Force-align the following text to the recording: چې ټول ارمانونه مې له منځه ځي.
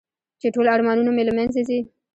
چې 0.41 0.47
ټول 0.55 0.65
ارمانونه 0.75 1.11
مې 1.15 1.23
له 1.27 1.33
منځه 1.37 1.61
ځي. 1.67 1.79